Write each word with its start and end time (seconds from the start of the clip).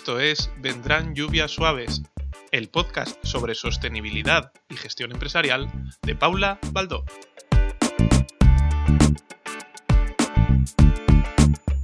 Esto 0.00 0.18
es 0.18 0.50
Vendrán 0.56 1.14
lluvias 1.14 1.50
suaves, 1.50 2.00
el 2.52 2.70
podcast 2.70 3.22
sobre 3.22 3.54
sostenibilidad 3.54 4.50
y 4.70 4.76
gestión 4.76 5.12
empresarial 5.12 5.70
de 6.00 6.16
Paula 6.16 6.58
Baldó. 6.72 7.04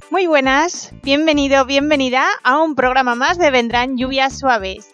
Muy 0.09 0.25
buenas, 0.25 0.95
bienvenido, 1.03 1.63
bienvenida 1.65 2.25
a 2.43 2.59
un 2.59 2.73
programa 2.73 3.13
más 3.13 3.37
de 3.37 3.51
Vendrán 3.51 3.99
lluvias 3.99 4.39
suaves. 4.39 4.89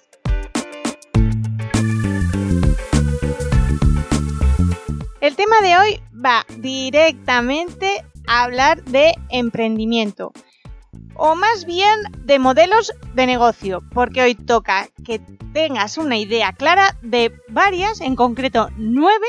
El 5.22 5.38
tema 5.38 5.62
de 5.62 5.78
hoy 5.78 6.02
va 6.14 6.46
directamente 6.58 8.04
a 8.28 8.44
hablar 8.44 8.84
de 8.84 9.14
emprendimiento 9.30 10.34
o 11.16 11.36
más 11.36 11.66
bien 11.66 12.00
de 12.20 12.40
modelos 12.40 12.94
de 13.14 13.26
negocio, 13.26 13.82
porque 13.94 14.22
hoy 14.22 14.36
toca 14.36 14.90
que 15.06 15.20
tengas 15.54 15.98
una 15.98 16.18
idea 16.18 16.54
clara 16.54 16.98
de 17.02 17.32
varias, 17.50 18.02
en 18.02 18.16
concreto 18.16 18.70
nueve, 18.78 19.28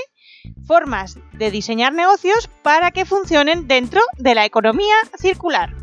formas 0.67 1.19
de 1.33 1.51
diseñar 1.51 1.93
negocios 1.93 2.49
para 2.63 2.91
que 2.91 3.05
funcionen 3.05 3.69
dentro 3.69 4.01
de 4.19 4.35
la 4.35 4.45
economía 4.45 4.95
circular. 5.19 5.75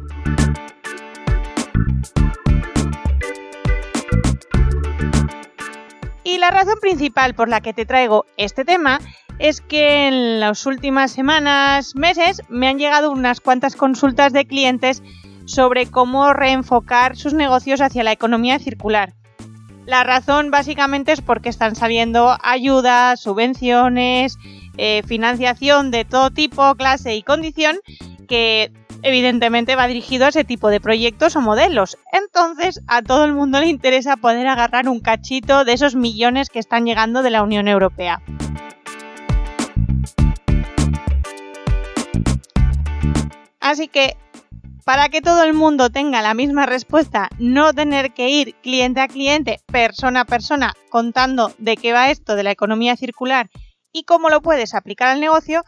Y 6.24 6.38
la 6.38 6.52
razón 6.52 6.80
principal 6.80 7.36
por 7.36 7.50
la 7.50 7.62
que 7.62 7.74
te 7.74 7.86
traigo 7.86 8.26
este 8.38 8.64
tema 8.64 9.00
es 9.38 9.60
que 9.60 10.08
en 10.08 10.40
las 10.40 10.66
últimas 10.66 11.12
semanas, 11.12 11.96
meses, 11.96 12.44
me 12.48 12.68
han 12.68 12.78
llegado 12.78 13.12
unas 13.12 13.42
cuantas 13.42 13.76
consultas 13.76 14.34
de 14.34 14.46
clientes 14.46 15.02
sobre 15.46 15.86
cómo 15.86 16.34
reenfocar 16.34 17.16
sus 17.16 17.34
negocios 17.34 17.82
hacia 17.82 18.04
la 18.04 18.12
economía 18.12 18.60
circular. 18.60 19.14
La 19.86 20.04
razón 20.04 20.52
básicamente 20.52 21.12
es 21.12 21.22
porque 21.22 21.50
están 21.50 21.76
saliendo 21.76 22.38
ayudas, 22.44 23.20
subvenciones, 23.20 24.38
eh, 24.78 25.02
financiación 25.06 25.92
de 25.92 26.06
todo 26.06 26.30
tipo, 26.30 26.76
clase 26.76 27.16
y 27.16 27.24
condición 27.24 27.78
que 28.28 28.72
evidentemente 29.04 29.76
va 29.76 29.88
dirigido 29.88 30.26
a 30.26 30.30
ese 30.30 30.44
tipo 30.44 30.70
de 30.70 30.80
proyectos 30.80 31.36
o 31.36 31.42
modelos. 31.42 31.98
Entonces 32.14 32.82
a 32.88 33.02
todo 33.02 33.26
el 33.26 33.34
mundo 33.34 33.60
le 33.60 33.68
interesa 33.68 34.18
poder 34.18 34.48
agarrar 34.48 34.88
un 34.88 35.00
cachito 35.00 35.66
de 35.66 35.74
esos 35.74 35.96
millones 35.96 36.50
que 36.50 36.60
están 36.60 36.86
llegando 36.86 37.24
de 37.24 37.32
la 37.32 37.44
Unión 37.44 37.68
Europea. 37.68 38.22
Así 43.60 43.88
que, 43.88 44.18
para 44.86 45.10
que 45.10 45.22
todo 45.22 45.44
el 45.44 45.54
mundo 45.54 45.90
tenga 45.90 46.22
la 46.22 46.34
misma 46.34 46.66
respuesta, 46.66 47.30
no 47.38 47.74
tener 47.74 48.14
que 48.14 48.30
ir 48.30 48.56
cliente 48.56 49.02
a 49.02 49.08
cliente, 49.08 49.60
persona 49.72 50.22
a 50.22 50.26
persona, 50.26 50.74
contando 50.90 51.54
de 51.58 51.78
qué 51.78 51.94
va 51.94 52.12
esto 52.12 52.36
de 52.36 52.44
la 52.44 52.52
economía 52.52 52.96
circular 52.96 53.50
y 53.92 54.04
cómo 54.04 54.30
lo 54.30 54.42
puedes 54.42 54.74
aplicar 54.74 55.10
al 55.10 55.20
negocio, 55.20 55.64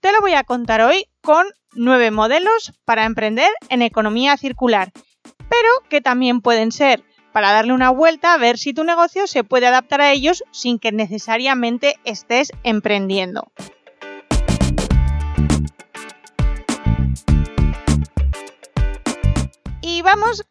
te 0.00 0.12
lo 0.12 0.20
voy 0.20 0.34
a 0.34 0.44
contar 0.44 0.80
hoy 0.82 1.06
con 1.22 1.46
nueve 1.72 2.10
modelos 2.10 2.72
para 2.84 3.04
emprender 3.04 3.50
en 3.68 3.82
economía 3.82 4.36
circular, 4.36 4.92
pero 5.48 5.70
que 5.88 6.00
también 6.00 6.40
pueden 6.40 6.72
ser 6.72 7.02
para 7.32 7.52
darle 7.52 7.72
una 7.72 7.90
vuelta 7.90 8.32
a 8.32 8.38
ver 8.38 8.58
si 8.58 8.72
tu 8.72 8.84
negocio 8.84 9.26
se 9.26 9.42
puede 9.42 9.66
adaptar 9.66 10.00
a 10.00 10.12
ellos 10.12 10.44
sin 10.52 10.78
que 10.78 10.92
necesariamente 10.92 11.96
estés 12.04 12.52
emprendiendo. 12.62 13.50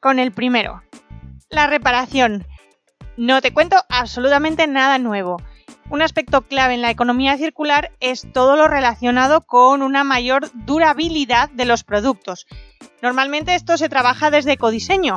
Con 0.02 0.20
el 0.20 0.34
primero. 0.34 0.84
La 1.50 1.68
reparación. 1.68 2.46
No 3.16 3.42
te 3.42 3.54
cuento 3.54 3.78
absolutamente 3.88 4.68
nada 4.68 4.98
nuevo. 4.98 5.42
Un 5.90 6.02
aspecto 6.02 6.42
clave 6.42 6.74
en 6.74 6.82
la 6.82 6.92
economía 6.92 7.38
circular 7.38 7.94
es 8.02 8.28
todo 8.34 8.58
lo 8.58 8.68
relacionado 8.68 9.46
con 9.46 9.82
una 9.82 10.04
mayor 10.04 10.52
durabilidad 10.66 11.50
de 11.50 11.64
los 11.64 11.86
productos. 11.86 12.46
Normalmente 13.02 13.56
esto 13.56 13.78
se 13.78 13.88
trabaja 13.88 14.32
desde 14.32 14.52
ecodiseño, 14.54 15.16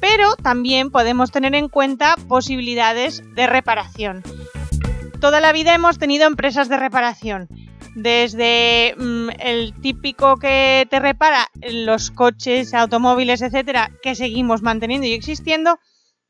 pero 0.00 0.34
también 0.34 0.90
podemos 0.90 1.30
tener 1.30 1.54
en 1.54 1.68
cuenta 1.68 2.16
posibilidades 2.26 3.22
de 3.36 3.46
reparación. 3.46 4.24
Toda 5.20 5.40
la 5.40 5.52
vida 5.52 5.72
hemos 5.72 6.00
tenido 6.00 6.26
empresas 6.26 6.68
de 6.68 6.78
reparación 6.78 7.48
desde 7.94 8.94
mm, 8.96 9.30
el 9.38 9.74
típico 9.80 10.36
que 10.36 10.86
te 10.90 10.98
repara 10.98 11.48
los 11.70 12.10
coches, 12.10 12.74
automóviles, 12.74 13.42
etcétera, 13.42 13.90
que 14.02 14.14
seguimos 14.14 14.62
manteniendo 14.62 15.06
y 15.06 15.12
existiendo, 15.12 15.78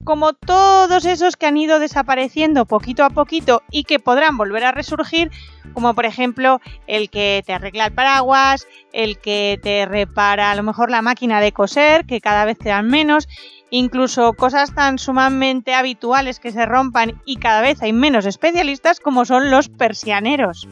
como 0.05 0.35
todos 0.35 1.07
esos 1.07 1.37
que 1.37 1.47
han 1.47 1.57
ido 1.57 1.79
desapareciendo 1.79 2.67
poquito 2.67 3.05
a 3.05 3.11
poquito 3.11 3.63
y 3.71 3.85
que 3.85 3.99
podrán 3.99 4.37
volver 4.37 4.65
a 4.65 4.73
resurgir, 4.73 5.31
como 5.73 5.95
por 5.95 6.05
ejemplo 6.05 6.61
el 6.87 7.09
que 7.09 7.43
te 7.47 7.55
arregla 7.55 7.87
el 7.87 7.95
paraguas, 7.95 8.67
el 8.93 9.19
que 9.19 9.59
te 9.63 9.87
repara 9.87 10.51
a 10.51 10.55
lo 10.55 10.63
mejor 10.63 10.91
la 10.91 11.01
máquina 11.01 11.41
de 11.41 11.53
coser, 11.53 12.05
que 12.05 12.21
cada 12.21 12.45
vez 12.45 12.59
te 12.59 12.69
dan 12.69 12.89
menos, 12.89 13.29
incluso 13.71 14.35
cosas 14.35 14.75
tan 14.75 14.99
sumamente 14.99 15.75
habituales 15.75 16.39
que 16.39 16.53
se 16.53 16.67
rompan 16.67 17.21
y 17.25 17.37
cada 17.37 17.63
vez 17.63 17.83
hay 17.83 17.95
menos 17.95 18.27
especialistas 18.27 19.01
como 19.01 19.25
son 19.25 19.51
los 19.51 19.71
persianeros. 19.71 20.69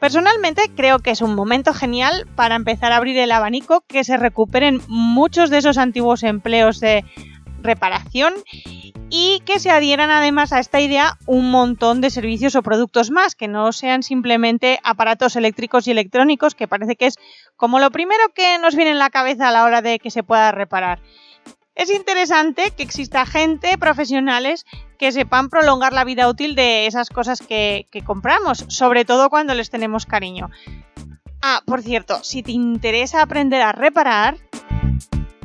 Personalmente 0.00 0.62
creo 0.74 1.00
que 1.00 1.10
es 1.10 1.20
un 1.20 1.34
momento 1.34 1.74
genial 1.74 2.26
para 2.34 2.56
empezar 2.56 2.90
a 2.90 2.96
abrir 2.96 3.18
el 3.18 3.30
abanico, 3.32 3.84
que 3.86 4.02
se 4.02 4.16
recuperen 4.16 4.80
muchos 4.88 5.50
de 5.50 5.58
esos 5.58 5.76
antiguos 5.76 6.22
empleos 6.22 6.80
de 6.80 7.04
reparación 7.62 8.32
y 9.10 9.42
que 9.44 9.58
se 9.58 9.70
adhieran 9.70 10.10
además 10.10 10.54
a 10.54 10.60
esta 10.60 10.80
idea 10.80 11.18
un 11.26 11.50
montón 11.50 12.00
de 12.00 12.08
servicios 12.08 12.56
o 12.56 12.62
productos 12.62 13.10
más, 13.10 13.34
que 13.34 13.46
no 13.46 13.72
sean 13.72 14.02
simplemente 14.02 14.78
aparatos 14.84 15.36
eléctricos 15.36 15.86
y 15.86 15.90
electrónicos, 15.90 16.54
que 16.54 16.66
parece 16.66 16.96
que 16.96 17.06
es 17.06 17.16
como 17.56 17.78
lo 17.78 17.90
primero 17.90 18.22
que 18.34 18.58
nos 18.58 18.76
viene 18.76 18.92
en 18.92 18.98
la 18.98 19.10
cabeza 19.10 19.48
a 19.48 19.52
la 19.52 19.64
hora 19.64 19.82
de 19.82 19.98
que 19.98 20.10
se 20.10 20.22
pueda 20.22 20.50
reparar. 20.50 21.00
Es 21.74 21.90
interesante 21.90 22.72
que 22.76 22.82
exista 22.82 23.24
gente, 23.26 23.78
profesionales, 23.78 24.66
que 24.98 25.12
sepan 25.12 25.48
prolongar 25.48 25.92
la 25.92 26.04
vida 26.04 26.28
útil 26.28 26.54
de 26.54 26.86
esas 26.86 27.08
cosas 27.08 27.40
que, 27.40 27.86
compramos, 28.04 28.64
sobre 28.68 29.04
todo 29.04 29.30
cuando 29.30 29.54
les 29.54 29.70
tenemos 29.70 30.04
cariño. 30.04 30.50
Ah, 31.42 31.62
por 31.64 31.82
cierto, 31.82 32.22
si 32.22 32.42
te 32.42 32.52
interesa 32.52 33.22
aprender 33.22 33.62
a 33.62 33.72
reparar, 33.72 34.36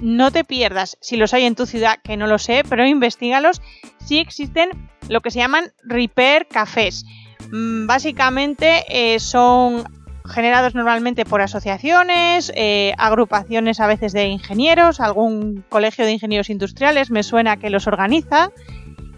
no 0.02 0.32
te 0.32 0.44
pierdas, 0.44 0.98
si 1.00 1.16
los 1.16 1.34
hay 1.34 1.46
en 1.46 1.56
tu 1.56 1.66
ciudad, 1.66 2.00
que 2.04 2.18
no 2.18 2.28
lo 2.28 2.38
sé, 2.38 2.64
pero 2.68 2.86
investigalos, 2.86 3.62
si 4.04 4.20
existen 4.20 4.72
lo 5.08 5.22
que 5.22 5.32
se 5.32 5.40
llaman 5.40 5.72
repair 5.84 6.48
cafés. 6.48 7.06
Mm, 7.52 7.88
básicamente 7.88 8.84
eh, 8.90 9.20
son 9.20 9.86
generados 10.28 10.76
normalmente 10.76 11.26
por 11.26 11.42
asociaciones, 11.42 12.52
eh, 12.56 12.94
agrupaciones 12.98 13.80
a 13.80 13.88
veces 13.88 14.14
de 14.14 14.26
ingenieros, 14.26 15.00
algún 15.00 15.64
colegio 15.70 16.06
de 16.06 16.14
ingenieros 16.14 16.50
industriales 16.50 17.12
me 17.12 17.24
suena 17.24 17.58
que 17.58 17.70
los 17.70 17.88
organiza 17.88 18.52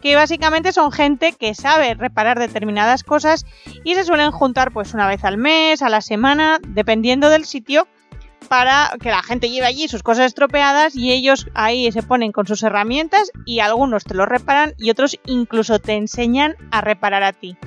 que 0.01 0.16
básicamente 0.16 0.72
son 0.72 0.91
gente 0.91 1.34
que 1.34 1.56
sabe 1.56 1.95
reparar 1.95 2.40
determinadas 2.40 3.03
cosas 3.03 3.45
y 3.84 3.95
se 3.95 4.03
suelen 4.03 4.31
juntar 4.31 4.72
pues 4.72 4.94
una 4.94 5.07
vez 5.07 5.23
al 5.23 5.38
mes, 5.38 5.81
a 5.81 5.90
la 5.90 6.01
semana, 6.01 6.59
dependiendo 6.68 7.29
del 7.29 7.45
sitio, 7.45 7.88
para 8.48 8.92
que 9.01 9.10
la 9.10 9.24
gente 9.24 9.50
lleve 9.50 9.65
allí 9.65 9.88
sus 9.88 10.03
cosas 10.03 10.27
estropeadas 10.27 10.95
y 10.95 11.12
ellos 11.12 11.48
ahí 11.53 11.92
se 11.92 12.03
ponen 12.03 12.31
con 12.31 12.48
sus 12.48 12.63
herramientas 12.63 13.31
y 13.45 13.60
algunos 13.60 14.03
te 14.03 14.13
lo 14.13 14.25
reparan 14.25 14.74
y 14.77 14.89
otros 14.89 15.18
incluso 15.25 15.80
te 15.80 15.94
enseñan 15.94 16.56
a 16.71 16.81
reparar 16.81 17.24
a 17.24 17.33
ti. 17.33 17.57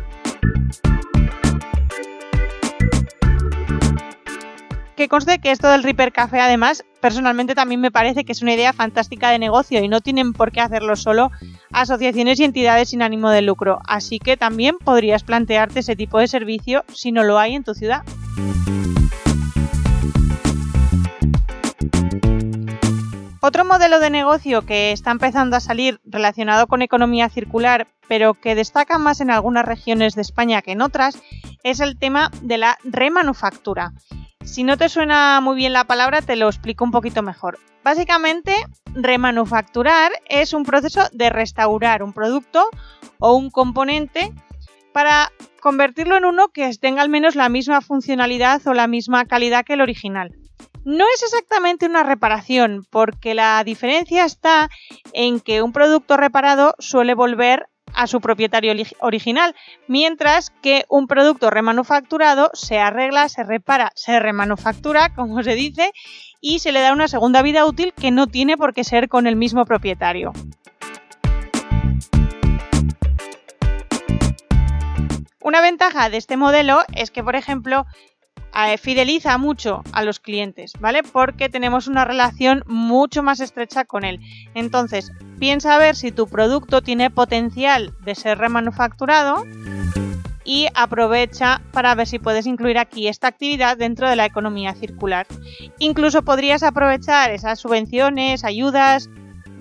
Que 5.00 5.08
conste 5.08 5.38
que 5.38 5.50
esto 5.50 5.70
del 5.70 5.82
Reaper 5.82 6.12
Café, 6.12 6.41
además, 6.41 6.85
personalmente 7.00 7.55
también 7.55 7.81
me 7.81 7.91
parece 7.91 8.26
que 8.26 8.32
es 8.32 8.43
una 8.43 8.52
idea 8.52 8.75
fantástica 8.75 9.31
de 9.31 9.38
negocio 9.38 9.82
y 9.82 9.88
no 9.88 10.02
tienen 10.02 10.35
por 10.35 10.52
qué 10.52 10.61
hacerlo 10.61 10.94
solo 10.94 11.31
asociaciones 11.73 12.38
y 12.38 12.44
entidades 12.44 12.91
sin 12.91 13.00
ánimo 13.00 13.31
de 13.31 13.41
lucro. 13.41 13.79
Así 13.87 14.19
que 14.19 14.37
también 14.37 14.76
podrías 14.76 15.25
plantearte 15.25 15.81
ese 15.81 15.97
tipo 15.97 16.19
de 16.19 16.29
servicio 16.29 16.85
si 16.93 17.12
no 17.12 17.23
lo 17.23 17.38
hay 17.38 17.55
en 17.55 17.64
tu 17.64 17.73
ciudad. 17.73 18.02
Otro 23.41 23.64
modelo 23.64 24.00
de 24.00 24.11
negocio 24.11 24.67
que 24.67 24.93
está 24.93 25.12
empezando 25.12 25.56
a 25.56 25.61
salir 25.61 25.99
relacionado 26.05 26.67
con 26.67 26.82
economía 26.82 27.31
circular, 27.31 27.88
pero 28.06 28.35
que 28.35 28.55
destaca 28.55 28.99
más 28.99 29.23
en 29.23 29.31
algunas 29.31 29.64
regiones 29.64 30.14
de 30.14 30.20
España 30.20 30.61
que 30.61 30.73
en 30.73 30.82
otras, 30.82 31.19
es 31.62 31.81
el 31.81 31.99
tema 31.99 32.31
de 32.43 32.58
la 32.58 32.76
remanufactura. 32.85 33.94
Si 34.45 34.65
no 34.65 34.77
te 34.77 34.89
suena 34.89 35.41
muy 35.41 35.55
bien 35.55 35.73
la 35.73 35.85
palabra, 35.85 36.23
te 36.23 36.35
lo 36.35 36.49
explico 36.49 36.85
un 36.85 36.91
poquito 36.91 37.23
mejor. 37.23 37.59
Básicamente, 37.85 38.55
remanufacturar 38.95 40.13
es 40.29 40.53
un 40.53 40.65
proceso 40.65 41.03
de 41.13 41.31
restaurar 41.31 42.03
un 42.03 42.13
producto 42.13 42.69
o 43.19 43.35
un 43.35 43.51
componente 43.51 44.33
para 44.93 45.31
convertirlo 45.61 46.17
en 46.17 46.25
uno 46.25 46.49
que 46.49 46.71
tenga 46.81 47.03
al 47.03 47.09
menos 47.09 47.37
la 47.37 47.49
misma 47.49 47.81
funcionalidad 47.81 48.67
o 48.67 48.75
la 48.75 48.87
misma 48.87 49.25
calidad 49.27 49.65
que 49.65 49.75
el 49.75 49.83
original. 49.83 50.35
No 50.85 51.05
es 51.15 51.23
exactamente 51.23 51.87
una 51.87 52.03
reparación, 52.03 52.87
porque 52.91 53.35
la 53.35 53.63
diferencia 53.65 54.25
está 54.25 54.71
en 55.13 55.41
que 55.41 55.63
un 55.63 55.73
producto 55.73 56.17
reparado 56.17 56.75
suele 56.79 57.15
volver 57.15 57.69
a 57.95 58.07
su 58.07 58.21
propietario 58.21 58.73
original, 59.01 59.55
mientras 59.87 60.51
que 60.63 60.85
un 60.89 61.07
producto 61.07 61.51
remanufacturado 61.51 62.51
se 62.55 62.79
arregla, 62.79 63.29
se 63.29 63.45
repara, 63.45 63.93
se 63.95 64.19
remanufactura, 64.21 65.09
como 65.15 65.43
se 65.43 65.55
dice, 65.55 65.93
y 66.41 66.61
se 66.61 66.73
le 66.73 66.81
da 66.81 66.93
una 66.93 67.09
segunda 67.09 67.43
vida 67.43 67.67
útil 67.67 67.93
que 67.93 68.11
no 68.11 68.27
tiene 68.27 68.57
por 68.57 68.75
qué 68.75 68.85
ser 68.85 69.09
con 69.09 69.27
el 69.27 69.37
mismo 69.37 69.65
propietario. 69.65 70.33
Una 75.43 75.63
ventaja 75.63 76.11
de 76.11 76.17
este 76.19 76.37
modelo 76.37 76.83
es 76.95 77.11
que, 77.11 77.25
por 77.25 77.35
ejemplo, 77.35 77.87
fideliza 78.79 79.38
mucho 79.38 79.82
a 79.93 80.02
los 80.05 80.20
clientes, 80.20 80.73
¿vale? 80.81 81.02
Porque 81.02 81.49
tenemos 81.49 81.87
una 81.87 82.05
relación 82.05 82.62
mucho 82.67 83.23
más 83.23 83.41
estrecha 83.41 83.85
con 83.85 84.05
él. 84.05 84.20
Entonces, 84.55 85.12
piensa 85.38 85.75
a 85.75 85.79
ver 85.79 85.97
si 85.97 86.12
tu 86.12 86.26
producto 86.26 86.82
tiene 86.82 87.11
potencial 87.11 87.93
de 88.05 88.14
ser 88.14 88.38
remanufacturado 88.38 89.44
y 90.44 90.67
aprovecha 90.75 91.61
para 91.73 91.94
ver 91.94 92.06
si 92.06 92.19
puedes 92.19 92.47
incluir 92.47 92.79
aquí 92.79 93.08
esta 93.08 93.29
actividad 93.29 93.76
dentro 93.76 94.08
de 94.08 94.17
la 94.17 94.26
economía 94.26 94.75
circular. 94.75 95.26
Incluso 95.79 96.23
podrías 96.23 96.62
aprovechar 96.62 97.31
esas 97.31 97.61
subvenciones, 97.61 98.44
ayudas, 98.44 99.08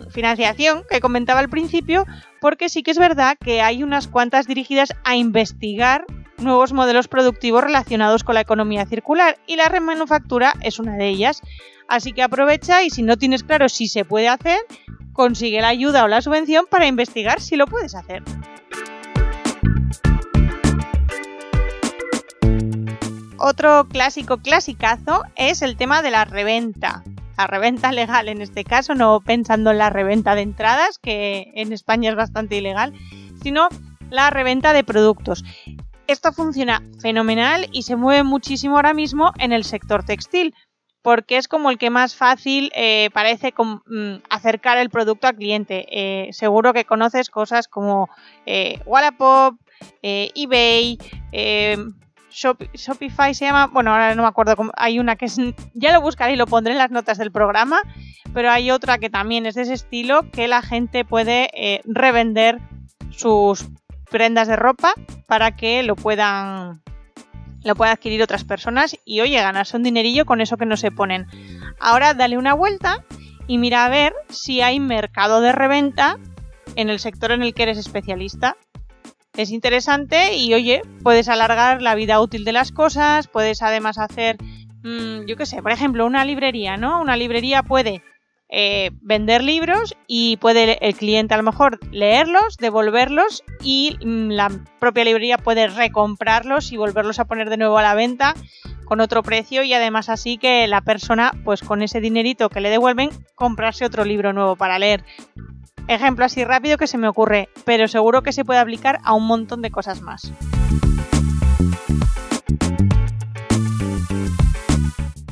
financiación 0.10 0.84
que 0.90 1.00
comentaba 1.00 1.40
al 1.40 1.50
principio, 1.50 2.06
porque 2.42 2.70
sí 2.70 2.84
que 2.84 2.92
es 2.92 2.98
verdad 2.98 3.38
que 3.40 3.62
hay 3.62 3.84
unas 3.84 4.08
cuantas 4.08 4.48
dirigidas 4.48 4.90
a 5.04 5.16
investigar 5.16 6.06
nuevos 6.42 6.74
modelos 6.74 7.08
productivos 7.08 7.64
relacionados 7.64 8.24
con 8.24 8.36
la 8.36 8.42
economía 8.42 8.86
circular 8.86 9.38
y 9.48 9.56
la 9.56 9.70
remanufactura 9.70 10.54
es 10.62 10.80
una 10.80 10.96
de 10.96 11.08
ellas. 11.08 11.42
Así 11.88 12.14
que 12.14 12.24
aprovecha 12.24 12.84
y 12.84 12.90
si 12.90 13.02
no 13.02 13.18
tienes 13.18 13.44
claro 13.44 13.70
si 13.70 13.88
se 13.88 14.06
puede 14.06 14.28
hacer, 14.28 14.60
consigue 15.14 15.62
la 15.62 15.70
ayuda 15.70 16.04
o 16.04 16.08
la 16.08 16.22
subvención 16.22 16.66
para 16.70 16.88
investigar 16.88 17.42
si 17.42 17.56
lo 17.56 17.66
puedes 17.66 17.96
hacer. 17.96 18.24
Otro 23.38 23.88
clásico 23.88 24.38
clasicazo 24.38 25.24
es 25.36 25.62
el 25.62 25.78
tema 25.78 26.02
de 26.02 26.12
la 26.12 26.26
reventa. 26.26 27.04
La 27.38 27.48
reventa 27.48 27.94
legal 27.94 28.28
en 28.28 28.42
este 28.42 28.66
caso, 28.66 28.96
no 28.96 29.22
pensando 29.22 29.72
en 29.72 29.78
la 29.78 29.90
reventa 29.90 30.36
de 30.36 30.42
entradas, 30.42 31.00
que 31.00 31.52
en 31.56 31.72
España 31.72 32.10
es 32.10 32.18
bastante 32.18 32.58
ilegal, 32.58 32.94
sino 33.42 33.70
la 34.10 34.30
reventa 34.30 34.74
de 34.74 34.84
productos. 34.84 35.46
Esto 36.10 36.34
funciona 36.34 36.82
fenomenal 37.00 37.68
y 37.72 37.84
se 37.84 37.96
mueve 37.96 38.24
muchísimo 38.24 38.78
ahora 38.78 38.96
mismo 38.96 39.32
en 39.38 39.54
el 39.54 39.64
sector 39.64 40.04
textil, 40.04 40.56
porque 41.04 41.38
es 41.38 41.48
como 41.48 41.70
el 41.70 41.78
que 41.78 41.92
más 41.92 42.16
fácil 42.16 42.72
eh, 42.74 43.12
parece 43.14 43.54
mm, 43.56 44.16
acercar 44.28 44.80
el 44.80 44.90
producto 44.90 45.28
al 45.28 45.36
cliente. 45.36 45.86
Eh, 45.92 46.34
seguro 46.34 46.74
que 46.74 46.84
conoces 46.84 47.30
cosas 47.30 47.68
como 47.68 48.10
eh, 48.48 48.80
Wallapop, 48.88 49.60
eBay, 50.02 50.98
Shopify 52.32 53.36
se 53.36 53.46
llama, 53.46 53.68
bueno, 53.68 53.92
ahora 53.92 54.16
no 54.16 54.24
me 54.24 54.30
acuerdo, 54.30 54.56
cómo, 54.56 54.72
hay 54.78 54.98
una 54.98 55.16
que 55.16 55.26
es, 55.26 55.38
ya 55.76 55.94
lo 55.94 56.02
buscaré 56.02 56.34
y 56.34 56.38
lo 56.38 56.48
pondré 56.48 56.72
en 56.72 56.80
las 56.80 56.90
notas 56.90 57.20
del 57.20 57.32
programa, 57.32 57.84
pero 58.34 58.50
hay 58.50 58.72
otra 58.72 58.98
que 58.98 59.12
también 59.12 59.46
es 59.46 59.54
de 59.54 59.62
ese 59.62 59.74
estilo 59.74 60.32
que 60.32 60.48
la 60.48 60.64
gente 60.64 61.06
puede 61.06 61.84
revender 61.86 62.58
sus 63.12 63.70
prendas 64.10 64.48
de 64.48 64.56
ropa 64.56 64.94
para 65.28 65.56
que 65.56 65.84
lo 65.84 65.96
puedan 65.96 66.82
lo 67.64 67.76
puedan 67.76 67.94
adquirir 67.94 68.24
otras 68.24 68.44
personas 68.44 68.98
y 69.04 69.20
oye, 69.20 69.42
ganarse 69.42 69.76
un 69.76 69.84
dinerillo 69.84 70.26
con 70.26 70.42
eso 70.42 70.58
que 70.58 70.66
no 70.66 70.78
se 70.78 70.92
ponen. 70.92 71.28
Ahora 71.80 72.14
dale 72.14 72.38
una 72.38 72.54
vuelta 72.54 73.04
y 73.48 73.58
mira 73.58 73.86
a 73.86 73.90
ver 73.90 74.14
si 74.30 74.62
hay 74.62 74.80
mercado 74.80 75.42
de 75.42 75.52
reventa 75.52 76.18
en 76.76 76.90
el 76.90 77.00
sector 77.00 77.32
en 77.32 77.42
el 77.42 77.54
que 77.54 77.64
eres 77.64 77.78
especialista. 77.78 78.56
Es 79.36 79.52
interesante 79.52 80.36
y 80.36 80.54
oye, 80.54 80.82
puedes 81.04 81.30
alargar 81.30 81.82
la 81.82 81.96
vida 81.96 82.20
útil 82.22 82.46
de 82.46 82.52
las 82.52 82.72
cosas, 82.72 83.28
puedes 83.28 83.62
además 83.62 83.98
hacer, 83.98 84.38
mm, 84.84 85.26
yo 85.28 85.36
qué 85.36 85.46
sé, 85.46 85.62
por 85.62 85.72
ejemplo, 85.72 86.06
una 86.06 86.26
librería, 86.26 86.78
¿no? 86.78 87.02
Una 87.02 87.16
librería 87.16 87.64
puede 87.64 88.02
eh, 88.52 88.90
vender 89.02 89.44
libros 89.44 89.96
y 90.08 90.38
puede 90.38 90.84
el 90.84 90.96
cliente 90.96 91.36
a 91.36 91.38
lo 91.38 91.44
mejor 91.44 91.80
leerlos, 91.92 92.58
devolverlos 92.58 93.44
y 93.62 93.96
mm, 94.04 94.32
la 94.32 94.50
propia 94.80 95.04
librería 95.04 95.38
puede 95.38 95.68
recomprarlos 95.68 96.72
y 96.72 96.78
volverlos 96.78 97.20
a 97.20 97.26
poner 97.26 97.52
de 97.52 97.58
nuevo 97.58 97.78
a 97.78 97.84
la 97.84 97.94
venta 97.94 98.34
con 98.86 99.02
otro 99.02 99.22
precio 99.22 99.62
y 99.62 99.74
además 99.74 100.10
así 100.10 100.40
que 100.40 100.66
la 100.68 100.82
persona 100.82 101.32
pues 101.46 101.62
con 101.62 101.84
ese 101.84 102.02
dinerito 102.02 102.50
que 102.50 102.60
le 102.60 102.72
devuelven 102.72 103.12
comprarse 103.36 103.86
otro 103.86 104.04
libro 104.04 104.34
nuevo 104.34 104.56
para 104.56 104.80
leer. 104.80 105.04
Ejemplo 105.88 106.26
así 106.26 106.44
rápido 106.44 106.78
que 106.78 106.88
se 106.88 106.98
me 106.98 107.08
ocurre, 107.08 107.50
pero 107.66 107.88
seguro 107.88 108.24
que 108.24 108.32
se 108.32 108.46
puede 108.46 108.60
aplicar 108.60 109.00
a 109.04 109.14
un 109.14 109.28
montón 109.28 109.62
de 109.62 109.70
cosas 109.70 110.02
más. 110.02 110.32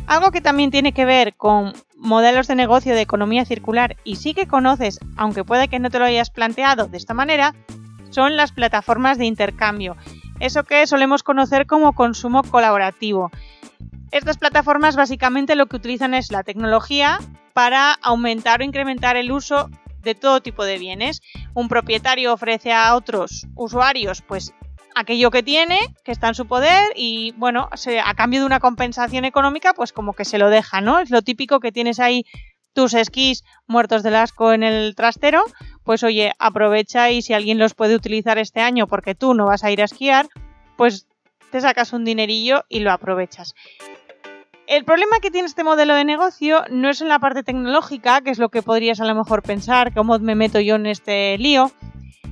Algo 0.06 0.32
que 0.32 0.42
también 0.42 0.72
tiene 0.72 0.94
que 0.94 1.06
ver 1.06 1.36
con 1.36 1.74
modelos 2.08 2.48
de 2.48 2.56
negocio 2.56 2.96
de 2.96 3.02
economía 3.02 3.46
circular 3.46 3.98
y 4.04 4.16
sí 4.16 4.34
que 4.34 4.48
conoces, 4.48 5.00
aunque 5.18 5.44
puede 5.44 5.68
que 5.68 5.80
no 5.80 5.90
te 5.90 6.00
lo 6.00 6.06
hayas 6.06 6.30
planteado 6.30 6.88
de 6.88 6.98
esta 6.98 7.14
manera, 7.14 7.54
son 8.10 8.38
las 8.38 8.54
plataformas 8.54 9.18
de 9.18 9.26
intercambio, 9.26 9.98
eso 10.40 10.64
que 10.64 10.88
solemos 10.88 11.22
conocer 11.22 11.68
como 11.68 11.94
consumo 11.94 12.44
colaborativo. 12.44 13.30
Estas 14.12 14.38
plataformas 14.38 14.96
básicamente 14.96 15.56
lo 15.56 15.66
que 15.66 15.76
utilizan 15.76 16.14
es 16.14 16.32
la 16.32 16.44
tecnología 16.44 17.20
para 17.54 17.94
aumentar 17.94 18.62
o 18.62 18.64
incrementar 18.64 19.18
el 19.18 19.32
uso 19.32 19.70
de 20.02 20.16
todo 20.16 20.42
tipo 20.42 20.64
de 20.64 20.78
bienes. 20.78 21.22
Un 21.54 21.68
propietario 21.68 22.34
ofrece 22.34 22.72
a 22.72 22.96
otros 22.96 23.48
usuarios 23.56 24.22
pues 24.22 24.54
aquello 24.98 25.32
que 25.32 25.44
tiene, 25.44 25.80
que 26.04 26.12
está 26.12 26.30
en 26.30 26.36
su 26.36 26.48
poder 26.48 26.92
y 26.96 27.32
bueno, 27.38 27.70
a 28.04 28.14
cambio 28.16 28.40
de 28.40 28.46
una 28.46 28.60
compensación 28.60 29.26
económica, 29.26 29.74
pues 29.74 29.94
como 29.94 30.14
que 30.14 30.26
se 30.26 30.38
lo 30.38 30.50
deja, 30.50 30.82
¿no? 30.82 31.00
Es 31.00 31.12
lo 31.12 31.22
típico 31.22 31.60
que 31.60 31.72
tienes 31.72 32.00
ahí 32.00 32.26
tus 32.74 32.94
esquís 32.94 33.44
muertos 33.66 34.04
del 34.04 34.16
asco 34.16 34.54
en 34.54 34.64
el 34.64 34.96
trastero, 34.96 35.44
pues 35.84 36.04
oye, 36.04 36.34
aprovecha 36.38 37.10
y 37.12 37.22
si 37.22 37.34
alguien 37.34 37.58
los 37.58 37.74
puede 37.74 37.96
utilizar 37.96 38.38
este 38.38 38.60
año 38.60 38.88
porque 38.88 39.16
tú 39.16 39.34
no 39.34 39.46
vas 39.46 39.64
a 39.64 39.72
ir 39.72 39.82
a 39.82 39.86
esquiar, 39.86 40.28
pues 40.78 41.08
te 41.52 41.62
sacas 41.62 41.94
un 41.94 42.06
dinerillo 42.06 42.66
y 42.70 42.82
lo 42.82 42.92
aprovechas. 42.92 43.56
El 44.68 44.84
problema 44.84 45.20
que 45.22 45.32
tiene 45.32 45.48
este 45.48 45.64
modelo 45.64 45.96
de 45.96 46.04
negocio 46.04 46.66
no 46.70 46.90
es 46.90 47.02
en 47.02 47.08
la 47.08 47.20
parte 47.20 47.42
tecnológica, 47.42 48.22
que 48.22 48.32
es 48.32 48.38
lo 48.38 48.50
que 48.50 48.62
podrías 48.62 49.00
a 49.00 49.06
lo 49.06 49.16
mejor 49.16 49.42
pensar, 49.42 49.94
cómo 49.94 50.20
me 50.20 50.36
meto 50.36 50.60
yo 50.60 50.76
en 50.76 50.88
este 50.88 51.38
lío, 51.38 51.72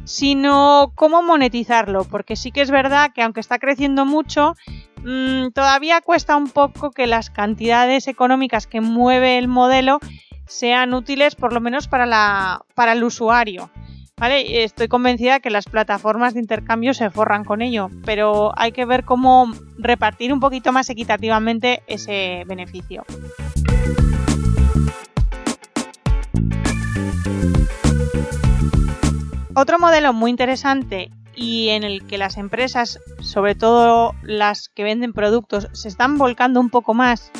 sino 0.06 0.92
cómo 0.96 1.22
monetizarlo, 1.22 2.06
porque 2.06 2.36
sí 2.36 2.52
que 2.52 2.62
es 2.62 2.72
verdad 2.72 3.12
que 3.14 3.22
aunque 3.22 3.40
está 3.40 3.60
creciendo 3.60 4.06
mucho, 4.06 4.56
mm, 5.04 5.50
todavía 5.54 6.02
cuesta 6.02 6.38
un 6.38 6.50
poco 6.50 6.92
que 6.92 7.08
las 7.08 7.30
cantidades 7.30 8.08
económicas 8.08 8.68
que 8.68 8.82
mueve 8.82 9.38
el 9.38 9.48
modelo 9.48 10.00
sean 10.48 10.94
útiles 10.94 11.36
por 11.36 11.54
lo 11.54 11.60
menos 11.60 11.88
para, 11.88 12.06
la, 12.06 12.64
para 12.76 12.94
el 12.94 13.04
usuario. 13.04 13.70
¿Vale? 14.18 14.64
Estoy 14.64 14.88
convencida 14.88 15.42
que 15.42 15.50
las 15.50 15.66
plataformas 15.66 16.34
de 16.34 16.40
intercambio 16.40 16.94
se 16.94 17.10
forran 17.10 17.44
con 17.44 17.62
ello, 17.62 17.90
pero 18.06 18.54
hay 18.56 18.72
que 18.72 18.86
ver 18.86 19.04
cómo 19.04 19.52
repartir 19.78 20.32
un 20.32 20.40
poquito 20.40 20.72
más 20.72 20.90
equitativamente 20.90 21.84
ese 21.86 22.44
beneficio. 22.48 23.04
Otro 29.58 29.80
modelo 29.80 30.12
muy 30.12 30.32
interesante 30.32 31.12
y 31.34 31.70
en 31.70 31.86
el 31.86 32.06
que 32.06 32.18
las 32.18 32.36
empresas, 32.36 33.00
sobre 33.22 33.56
todo 33.56 34.14
las 34.22 34.68
que 34.68 34.84
venden 34.84 35.14
productos, 35.14 35.70
se 35.72 35.88
están 35.88 36.18
volcando 36.18 36.60
un 36.60 36.70
poco 36.70 36.94
más, 36.94 37.32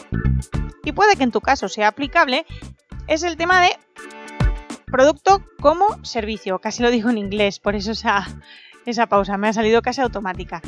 y 0.86 0.94
puede 0.94 1.18
que 1.18 1.24
en 1.24 1.32
tu 1.32 1.42
caso 1.42 1.68
sea 1.68 1.90
aplicable, 1.90 2.46
es 3.08 3.24
el 3.24 3.36
tema 3.36 3.62
de 3.62 3.78
producto 4.86 5.44
como 5.60 5.86
servicio. 6.06 6.60
Casi 6.60 6.84
lo 6.84 6.90
digo 6.90 7.10
en 7.10 7.18
inglés, 7.18 7.60
por 7.60 7.76
eso 7.76 7.92
esa, 7.92 8.26
esa 8.86 9.08
pausa 9.08 9.38
me 9.38 9.50
ha 9.50 9.54
salido 9.54 9.82
casi 9.82 10.00
automática. 10.00 10.62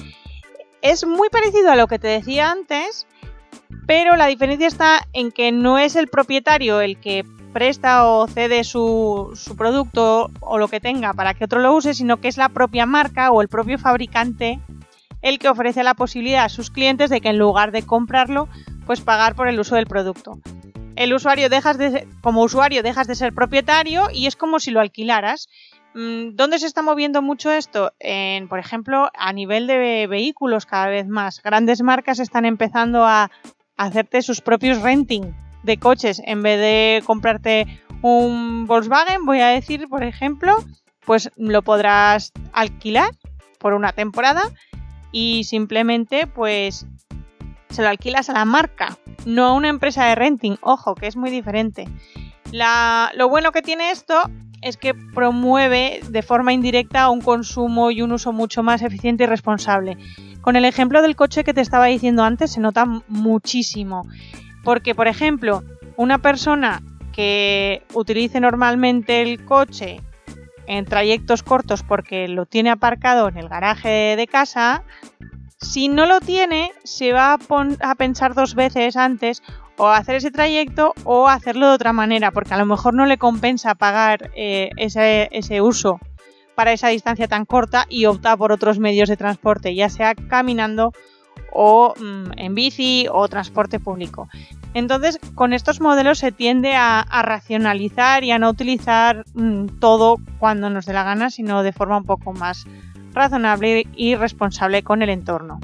Es 0.81 1.05
muy 1.05 1.29
parecido 1.29 1.71
a 1.71 1.77
lo 1.77 1.87
que 1.87 1.97
te 1.97 2.07
decía 2.07 2.51
antes, 2.51 3.07
pero 3.85 4.17
la 4.17 4.27
diferencia 4.27 4.67
está 4.67 5.07
en 5.13 5.31
que 5.31 5.53
no 5.53 5.79
es 5.79 5.95
el 5.95 6.07
propietario 6.07 6.81
el 6.81 6.99
que 6.99 7.23
presta 7.57 8.07
o 8.07 8.27
cede 8.27 8.63
su, 8.63 9.33
producto 9.57 10.29
o 10.41 10.59
lo 10.59 10.67
que 10.67 10.79
tenga 10.79 11.15
para 11.15 11.33
que 11.33 11.45
otro 11.45 11.59
lo 11.59 11.73
use, 11.73 11.95
sino 11.95 12.17
que 12.17 12.27
es 12.27 12.37
la 12.37 12.49
propia 12.49 12.85
marca 12.85 13.31
o 13.31 13.41
el 13.41 13.47
propio 13.47 13.79
fabricante 13.79 14.59
el 15.23 15.39
que 15.39 15.49
ofrece 15.49 15.81
la 15.81 15.95
posibilidad 15.95 16.45
a 16.45 16.49
sus 16.49 16.69
clientes 16.69 17.09
de 17.09 17.19
que 17.19 17.29
en 17.29 17.39
lugar 17.39 17.71
de 17.71 17.81
comprarlo, 17.81 18.47
pues 18.85 19.01
pagar 19.01 19.33
por 19.33 19.47
el 19.47 19.59
uso 19.59 19.73
del 19.73 19.87
producto. 19.87 20.39
El 20.95 21.15
usuario 21.15 21.49
dejas 21.49 21.79
de, 21.79 22.07
como 22.21 22.43
usuario 22.43 22.83
dejas 22.83 23.07
de 23.07 23.15
ser 23.15 23.33
propietario 23.33 24.03
y 24.13 24.27
es 24.27 24.35
como 24.35 24.59
si 24.59 24.69
lo 24.69 24.79
alquilaras. 24.79 25.47
Mm, 25.95 26.35
¿Dónde 26.35 26.59
se 26.59 26.67
está 26.67 26.83
moviendo 26.83 27.23
mucho 27.23 27.51
esto? 27.51 27.91
En, 27.99 28.49
por 28.49 28.59
ejemplo, 28.59 29.09
a 29.17 29.33
nivel 29.33 29.65
de 29.65 30.05
vehículos 30.05 30.67
cada 30.67 30.89
vez 30.89 31.07
más. 31.07 31.41
Grandes 31.41 31.81
marcas 31.81 32.19
están 32.19 32.45
empezando 32.45 33.03
a 33.03 33.31
hacerte 33.77 34.21
sus 34.21 34.41
propios 34.41 34.79
renting 34.83 35.33
de 35.67 35.77
coches 35.77 36.19
en 36.25 36.41
vez 36.41 36.59
de 36.59 37.03
comprarte 37.05 37.67
un 38.01 38.65
Volkswagen, 38.65 39.25
voy 39.25 39.41
a 39.41 39.49
decir, 39.49 39.87
por 39.87 40.03
ejemplo, 40.03 40.55
pues 41.05 41.29
lo 41.35 41.61
podrás 41.61 42.31
alquilar 42.53 43.11
por 43.59 43.73
una 43.73 43.91
temporada 43.91 44.41
y 45.11 45.43
simplemente 45.43 46.25
pues 46.25 46.87
se 47.69 47.81
lo 47.81 47.89
alquilas 47.89 48.29
a 48.29 48.33
la 48.33 48.45
marca, 48.45 48.97
no 49.25 49.45
a 49.45 49.53
una 49.53 49.67
empresa 49.67 50.05
de 50.05 50.15
renting, 50.15 50.57
ojo, 50.61 50.95
que 50.95 51.07
es 51.07 51.15
muy 51.15 51.29
diferente. 51.29 51.87
lo 52.51 53.29
bueno 53.29 53.51
que 53.51 53.61
tiene 53.61 53.91
esto 53.91 54.15
es 54.61 54.77
que 54.77 54.93
promueve 54.93 55.99
de 56.09 56.21
forma 56.23 56.53
indirecta 56.53 57.09
un 57.09 57.21
consumo 57.21 57.91
y 57.91 58.01
un 58.01 58.11
uso 58.11 58.31
mucho 58.33 58.63
más 58.63 58.81
eficiente 58.81 59.25
y 59.25 59.27
responsable. 59.27 59.97
Con 60.41 60.55
el 60.55 60.65
ejemplo 60.65 61.01
del 61.01 61.15
coche 61.15 61.43
que 61.43 61.53
te 61.53 61.61
estaba 61.61 61.87
diciendo 61.87 62.23
antes 62.23 62.53
se 62.53 62.61
nota 62.61 62.85
muchísimo. 63.07 64.07
Porque, 64.67 64.93
por 64.93 65.07
ejemplo, 65.07 65.63
una 65.95 66.17
persona 66.17 66.81
que 67.13 67.83
utilice 67.93 68.41
normalmente 68.41 69.21
el 69.21 69.45
coche 69.45 70.01
en 70.65 70.83
trayectos 70.83 71.41
cortos 71.41 71.83
porque 71.83 72.27
lo 72.27 72.45
tiene 72.45 72.71
aparcado 72.71 73.29
en 73.29 73.37
el 73.37 73.47
garaje 73.47 74.17
de 74.17 74.27
casa, 74.27 74.83
si 75.57 75.87
no 75.87 76.05
lo 76.05 76.19
tiene, 76.19 76.73
se 76.83 77.13
va 77.13 77.39
a, 77.79 77.95
pensar 77.95 78.33
dos 78.33 78.55
veces 78.55 78.97
antes 78.97 79.41
o 79.77 79.87
hacer 79.87 80.17
ese 80.17 80.31
trayecto 80.31 80.93
o 81.05 81.29
hacerlo 81.29 81.69
de 81.69 81.75
otra 81.75 81.93
manera, 81.93 82.31
porque 82.31 82.53
a 82.53 82.57
lo 82.57 82.65
mejor 82.65 82.93
no 82.93 83.05
le 83.05 83.17
compensa 83.17 83.73
pagar 83.73 84.31
eh, 84.35 84.71
ese, 84.75 85.61
uso 85.61 86.01
para 86.55 86.73
esa 86.73 86.89
distancia 86.89 87.29
tan 87.29 87.45
corta 87.45 87.85
y 87.87 88.05
opta 88.05 88.35
por 88.35 88.51
otros 88.51 88.79
medios 88.79 89.07
de 89.07 89.15
transporte, 89.15 89.75
ya 89.75 89.87
sea 89.87 90.13
caminando 90.13 90.91
o 91.59 91.95
mm, 91.99 92.37
en 92.37 92.53
bici 92.53 93.07
o 93.11 93.27
transporte 93.27 93.79
público. 93.79 94.29
Entonces, 94.75 95.19
con 95.33 95.53
estos 95.53 95.81
modelos 95.81 96.19
se 96.19 96.31
tiende 96.31 96.75
a, 96.75 97.03
racionalizar 97.23 98.23
y 98.23 98.29
a 98.29 98.37
no 98.37 98.51
utilizar 98.51 99.25
mm, 99.33 99.79
todo 99.79 100.17
cuando 100.37 100.69
nos 100.69 100.85
dé 100.85 100.93
la 100.93 101.03
gana, 101.03 101.31
sino 101.31 101.63
de 101.63 101.73
forma 101.73 101.97
un 101.97 102.05
poco 102.05 102.31
más 102.31 102.65
razonable 103.13 103.87
y 103.95 104.13
responsable 104.13 104.83
con 104.83 105.01
el 105.01 105.09
entorno. 105.09 105.59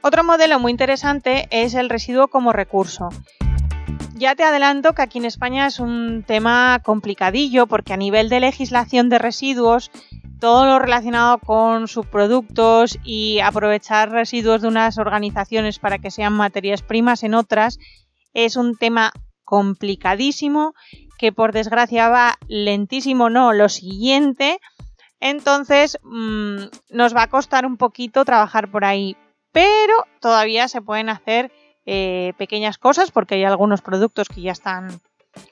Otro 0.00 0.24
modelo 0.24 0.58
muy 0.58 0.70
interesante 0.70 1.48
es 1.50 1.74
el 1.74 1.90
residuo 1.90 2.28
como 2.28 2.54
recurso. 2.54 3.10
Ya 4.18 4.34
te 4.34 4.44
adelanto 4.44 4.94
que 4.94 5.02
aquí 5.02 5.18
en 5.18 5.26
España 5.26 5.66
es 5.66 5.78
un 5.78 6.24
tema 6.26 6.80
complicadillo 6.82 7.66
porque 7.66 7.92
a 7.92 7.98
nivel 7.98 8.30
de 8.30 8.40
legislación 8.40 9.10
de 9.10 9.18
residuos, 9.18 9.90
todo 10.40 10.64
lo 10.64 10.78
relacionado 10.78 11.36
con 11.36 11.86
subproductos 11.86 12.98
y 13.04 13.40
aprovechar 13.40 14.10
residuos 14.10 14.62
de 14.62 14.68
unas 14.68 14.96
organizaciones 14.96 15.78
para 15.78 15.98
que 15.98 16.10
sean 16.10 16.32
materias 16.32 16.80
primas 16.80 17.24
en 17.24 17.34
otras 17.34 17.78
es 18.32 18.56
un 18.56 18.78
tema 18.78 19.12
complicadísimo 19.44 20.72
que 21.18 21.30
por 21.30 21.52
desgracia 21.52 22.08
va 22.08 22.38
lentísimo, 22.48 23.28
no, 23.28 23.52
lo 23.52 23.68
siguiente. 23.68 24.60
Entonces 25.20 25.98
mm, 26.02 26.56
nos 26.88 27.14
va 27.14 27.24
a 27.24 27.28
costar 27.28 27.66
un 27.66 27.76
poquito 27.76 28.24
trabajar 28.24 28.70
por 28.70 28.86
ahí, 28.86 29.14
pero 29.52 30.06
todavía 30.20 30.68
se 30.68 30.80
pueden 30.80 31.10
hacer 31.10 31.52
eh, 31.86 32.32
pequeñas 32.36 32.78
cosas 32.78 33.10
porque 33.10 33.36
hay 33.36 33.44
algunos 33.44 33.80
productos 33.80 34.28
que 34.28 34.40
ya 34.40 34.52
están 34.52 35.00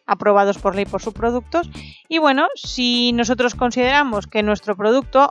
aprobados 0.06 0.58
por 0.58 0.74
ley 0.74 0.84
por 0.84 1.02
subproductos 1.02 1.70
y 2.08 2.18
bueno, 2.18 2.48
si 2.54 3.12
nosotros 3.12 3.54
consideramos 3.54 4.26
que 4.26 4.42
nuestro 4.42 4.76
producto 4.76 5.30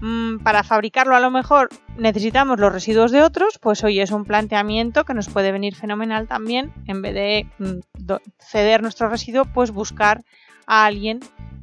mm, 0.00 0.38
para 0.38 0.62
fabricarlo 0.62 1.16
a 1.16 1.20
lo 1.20 1.30
mejor 1.30 1.70
necesitamos 1.96 2.58
los 2.58 2.72
residuos 2.72 3.12
de 3.12 3.22
otros, 3.22 3.58
pues 3.60 3.82
hoy 3.84 4.00
es 4.00 4.10
un 4.10 4.24
planteamiento 4.24 5.04
que 5.04 5.14
nos 5.14 5.28
puede 5.28 5.52
venir 5.52 5.74
fenomenal 5.74 6.26
también, 6.26 6.72
en 6.86 7.02
vez 7.02 7.14
de 7.14 7.46
mm, 7.58 8.12
ceder 8.38 8.82
nuestro 8.82 9.08
residuo, 9.08 9.44
pues 9.44 9.70
buscar 9.70 10.22
a 10.66 10.84
alguien 10.84 11.20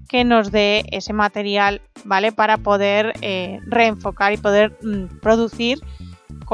que 0.10 0.24
nos 0.24 0.52
dé 0.52 0.86
ese 0.92 1.14
material, 1.14 1.82
¿vale? 2.04 2.32
Para 2.32 2.58
poder 2.58 3.14
eh, 3.22 3.60
reenfocar 3.66 4.34
y 4.34 4.38
poder 4.38 4.78
mm, 4.82 5.20
producir 5.22 5.80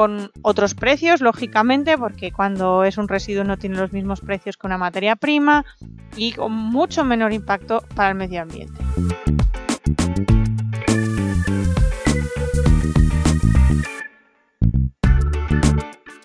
con 0.00 0.30
otros 0.40 0.74
precios, 0.74 1.20
lógicamente, 1.20 1.98
porque 1.98 2.32
cuando 2.32 2.84
es 2.84 2.96
un 2.96 3.06
residuo 3.06 3.44
no 3.44 3.58
tiene 3.58 3.76
los 3.76 3.92
mismos 3.92 4.22
precios 4.22 4.56
que 4.56 4.66
una 4.66 4.78
materia 4.78 5.14
prima 5.14 5.66
y 6.16 6.32
con 6.32 6.52
mucho 6.52 7.04
menor 7.04 7.34
impacto 7.34 7.84
para 7.94 8.08
el 8.08 8.14
medio 8.14 8.40
ambiente. 8.40 8.82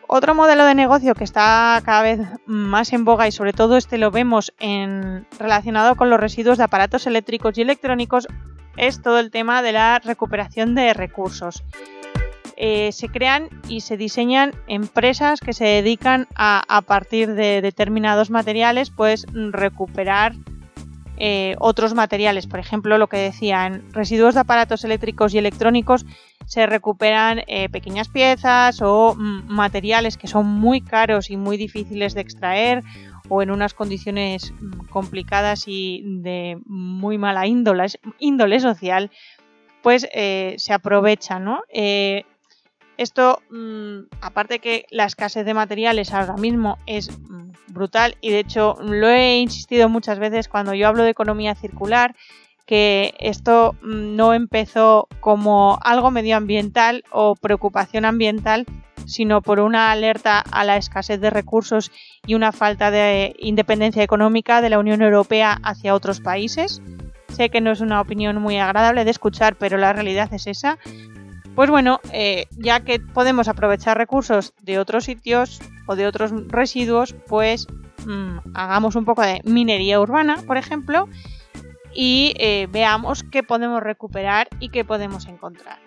Otro 0.08 0.36
modelo 0.36 0.64
de 0.64 0.74
negocio 0.74 1.14
que 1.14 1.26
está 1.26 1.82
cada 1.84 2.02
vez 2.02 2.22
más 2.46 2.94
en 2.94 3.04
boga 3.04 3.28
y 3.28 3.34
sobre 3.34 3.52
todo 3.52 3.76
este 3.76 3.98
lo 3.98 4.10
vemos 4.10 4.54
relacionado 5.38 5.98
con 5.98 6.10
los 6.10 6.18
residuos 6.18 6.58
de 6.58 6.64
aparatos 6.64 7.08
eléctricos 7.08 7.58
y 7.58 7.64
electrónicos 7.64 8.26
es 8.78 9.02
todo 9.02 9.20
el 9.20 9.32
tema 9.32 9.62
de 9.62 9.74
la 9.74 10.00
recuperación 10.00 10.76
de 10.76 10.94
recursos. 10.94 11.62
Eh, 12.58 12.92
se 12.94 13.10
crean 13.10 13.50
y 13.68 13.82
se 13.82 13.98
diseñan 13.98 14.54
empresas 14.68 15.42
que 15.42 15.54
se 15.54 15.66
dedican 15.66 16.28
a, 16.36 16.64
a 16.68 16.82
partir 16.82 17.34
de 17.34 17.62
determinados 17.62 18.30
materiales, 18.30 18.92
pues 18.92 19.26
recuperar 19.34 20.34
eh, 21.18 21.56
otros 21.60 21.94
materiales. 21.94 22.46
Por 22.48 22.60
ejemplo, 22.60 22.98
lo 22.98 23.08
que 23.08 23.18
decía, 23.18 23.66
en 23.68 23.94
residuos 23.94 24.34
de 24.34 24.42
aparatos 24.42 24.84
eléctricos 24.84 25.34
y 25.34 25.38
electrónicos 25.38 26.06
se 26.46 26.66
recuperan 26.66 27.42
eh, 27.48 27.70
pequeñas 27.70 28.10
piezas 28.10 28.82
o 28.82 29.16
mm, 29.16 29.48
materiales 29.48 30.18
que 30.18 30.28
son 30.28 30.46
muy 30.46 30.82
caros 30.82 31.30
y 31.30 31.38
muy 31.38 31.58
difíciles 31.58 32.14
de 32.14 32.22
extraer 32.22 32.84
o 33.30 33.42
en 33.42 33.50
unas 33.50 33.74
condiciones 33.74 34.52
mm, 34.52 34.88
complicadas 34.90 35.64
y 35.68 36.04
de 36.06 36.58
muy 36.66 37.18
mala 37.18 37.48
índole, 37.48 37.86
índole 38.20 38.60
social, 38.60 39.10
pues 39.82 40.08
se 40.12 40.74
aprovecha, 40.74 41.38
¿no? 41.38 41.62
Esto, 42.98 43.42
mm, 43.50 44.08
aparte 44.22 44.60
que 44.60 44.86
la 44.90 45.06
escasez 45.06 45.46
de 45.46 45.54
materiales 45.54 46.14
ahora 46.14 46.38
mismo 46.38 46.78
es 46.86 47.12
mm, 47.12 47.52
brutal 47.68 48.16
y 48.22 48.32
de 48.32 48.40
hecho 48.40 48.78
lo 48.82 49.10
he 49.10 49.38
insistido 49.38 49.90
muchas 49.90 50.20
veces 50.20 50.48
cuando 50.48 50.74
yo 50.74 50.88
hablo 50.88 51.04
de 51.04 51.10
economía 51.10 51.56
circular, 51.56 52.16
que 52.66 53.14
esto 53.20 53.76
mm, 53.82 54.16
no 54.16 54.34
empezó 54.34 55.08
como 55.20 55.78
algo 55.84 56.10
medioambiental 56.12 57.04
o 57.12 57.36
preocupación 57.36 58.06
ambiental, 58.06 58.66
sino 59.06 59.42
por 59.42 59.60
una 59.60 59.92
alerta 59.92 60.40
a 60.40 60.64
la 60.64 60.78
escasez 60.78 61.20
de 61.20 61.30
recursos 61.30 61.92
y 62.26 62.34
una 62.34 62.52
falta 62.52 62.92
de 62.92 63.36
independencia 63.40 64.04
económica 64.04 64.62
de 64.62 64.70
la 64.70 64.80
Unión 64.80 65.02
Europea 65.02 65.60
hacia 65.64 65.94
otros 65.94 66.22
países. 66.22 66.82
Sé 67.30 67.50
que 67.50 67.62
no 67.62 67.72
es 67.72 67.82
una 67.82 68.02
opinión 68.02 68.42
muy 68.42 68.58
agradable 68.58 69.04
de 69.04 69.12
escuchar, 69.12 69.58
pero 69.58 69.78
la 69.78 69.94
realidad 69.94 70.34
es 70.34 70.48
esa. 70.48 70.80
Pues 71.56 71.70
bueno, 71.70 72.02
eh, 72.12 72.48
ya 72.58 72.82
que 72.82 73.00
podemos 73.00 73.48
aprovechar 73.48 73.98
recursos 73.98 74.54
de 74.62 74.78
otros 74.78 75.06
sitios 75.06 75.62
o 75.88 75.96
de 75.96 76.06
otros 76.06 76.32
residuos, 76.50 77.16
pues 77.30 77.68
mm, 78.06 78.40
hagamos 78.54 78.96
un 78.96 79.06
poco 79.06 79.22
de 79.22 79.40
minería 79.46 80.02
urbana, 80.02 80.36
por 80.46 80.58
ejemplo, 80.58 81.08
y 81.94 82.34
eh, 82.40 82.68
veamos 82.70 83.24
qué 83.24 83.42
podemos 83.42 83.82
recuperar 83.82 84.50
y 84.60 84.68
qué 84.68 84.84
podemos 84.84 85.28
encontrar. 85.28 85.80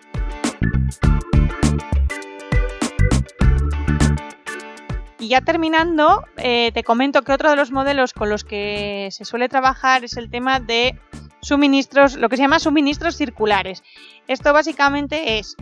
Y 5.19 5.27
ya 5.27 5.41
terminando, 5.41 6.25
eh, 6.37 6.71
te 6.73 6.83
comento 6.83 7.21
que 7.21 7.33
otro 7.33 7.51
de 7.51 7.55
los 7.55 7.71
modelos 7.71 8.13
con 8.13 8.29
los 8.29 8.43
que 8.43 9.09
se 9.11 9.23
suele 9.23 9.49
trabajar 9.49 10.03
es 10.03 10.17
el 10.17 10.31
tema 10.31 10.59
de 10.59 10.97
suministros, 11.41 12.15
lo 12.15 12.29
que 12.29 12.37
se 12.37 12.43
llama 12.43 12.59
suministros 12.59 13.15
circulares. 13.15 13.83
Esto 14.27 14.53
básicamente 14.53 15.39
es, 15.39 15.55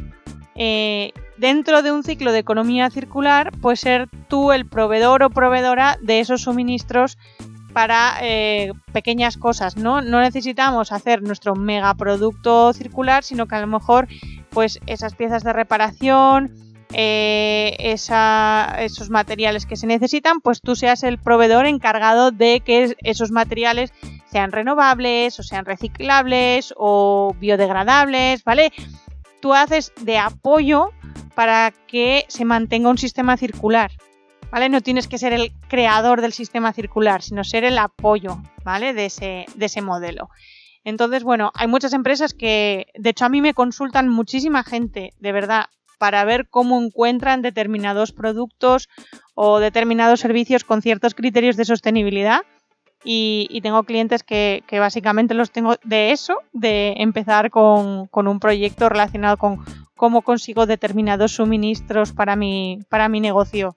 eh, 0.56 1.12
dentro 1.38 1.82
de 1.84 1.92
un 1.92 2.04
ciclo 2.04 2.32
de 2.32 2.40
economía 2.40 2.90
circular, 2.90 3.52
pues 3.62 3.80
ser 3.82 4.08
tú 4.28 4.52
el 4.52 4.66
proveedor 4.66 5.24
o 5.24 5.30
proveedora 5.30 5.98
de 6.02 6.20
esos 6.20 6.42
suministros 6.42 7.18
para 7.74 8.18
eh, 8.22 8.72
pequeñas 8.92 9.38
cosas, 9.38 9.78
¿no? 9.78 10.02
No 10.02 10.20
necesitamos 10.20 10.92
hacer 10.92 11.22
nuestro 11.22 11.56
megaproducto 11.56 12.74
circular, 12.74 13.24
sino 13.24 13.46
que 13.46 13.56
a 13.56 13.62
lo 13.62 13.68
mejor, 13.68 14.08
pues 14.50 14.80
esas 14.88 15.14
piezas 15.14 15.44
de 15.44 15.54
reparación, 15.54 16.56
eh, 16.94 17.76
esos 17.80 19.10
materiales 19.10 19.66
que 19.66 19.76
se 19.76 19.88
necesitan, 19.88 20.40
pues 20.42 20.62
tú 20.62 20.76
seas 20.76 21.04
el 21.04 21.18
proveedor 21.20 21.66
encargado 21.66 22.32
de 22.32 22.62
que 22.62 22.96
esos 23.04 23.32
materiales 23.32 23.94
sean 24.32 24.52
renovables 24.52 25.40
o 25.40 25.44
sean 25.44 25.66
reciclables 25.66 26.74
o 26.78 27.36
biodegradables, 27.40 28.44
¿vale? 28.44 28.72
Tú 29.42 29.54
haces 29.54 29.94
de 30.02 30.18
apoyo 30.18 30.90
para 31.36 31.72
que 31.88 32.26
se 32.28 32.46
mantenga 32.46 32.90
un 32.90 32.98
sistema 32.98 33.38
circular, 33.38 33.92
¿vale? 34.52 34.70
No 34.70 34.82
tienes 34.82 35.08
que 35.08 35.18
ser 35.18 35.34
el 35.34 35.52
creador 35.68 36.22
del 36.22 36.34
sistema 36.34 36.74
circular, 36.74 37.22
sino 37.22 37.44
ser 37.44 37.64
el 37.64 37.78
apoyo, 37.78 38.42
¿vale? 38.64 38.94
De 38.94 39.06
ese, 39.06 39.46
de 39.56 39.66
ese 39.66 39.82
modelo. 39.82 40.30
Entonces, 40.84 41.24
bueno, 41.24 41.52
hay 41.54 41.68
muchas 41.68 41.94
empresas 41.94 42.34
que, 42.34 42.88
de 42.96 43.10
hecho, 43.10 43.26
a 43.26 43.30
mí 43.30 43.42
me 43.42 43.54
consultan 43.54 44.10
muchísima 44.10 44.64
gente, 44.64 45.12
de 45.20 45.32
verdad, 45.32 45.66
para 45.98 46.24
ver 46.26 46.48
cómo 46.50 46.82
encuentran 46.82 47.42
determinados 47.42 48.12
productos 48.12 48.88
o 49.36 49.60
determinados 49.60 50.20
servicios 50.20 50.64
con 50.64 50.82
ciertos 50.82 51.14
criterios 51.14 51.58
de 51.58 51.66
sostenibilidad. 51.66 52.42
Y, 53.04 53.60
tengo 53.62 53.84
clientes 53.84 54.24
que, 54.24 54.64
básicamente 54.72 55.34
los 55.34 55.52
tengo 55.52 55.76
de 55.84 56.12
eso, 56.12 56.40
de 56.54 56.96
empezar 56.98 57.50
con, 57.52 58.10
un 58.12 58.40
proyecto 58.40 58.90
relacionado 58.90 59.38
con 59.38 59.64
cómo 59.96 60.22
consigo 60.22 60.66
determinados 60.66 61.34
suministros 61.34 62.12
para 62.12 62.36
mi, 62.36 62.80
para 62.90 63.10
mi 63.10 63.20
negocio 63.20 63.76